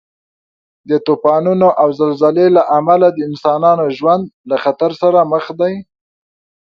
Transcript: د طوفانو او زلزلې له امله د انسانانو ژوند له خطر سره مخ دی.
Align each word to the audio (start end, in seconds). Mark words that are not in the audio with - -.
د 0.89 0.91
طوفانو 1.05 1.69
او 1.81 1.87
زلزلې 1.99 2.47
له 2.57 2.61
امله 2.77 3.07
د 3.13 3.19
انسانانو 3.29 3.85
ژوند 3.97 4.23
له 4.49 4.55
خطر 4.63 4.91
سره 5.01 5.19
مخ 5.31 5.45
دی. 5.59 5.73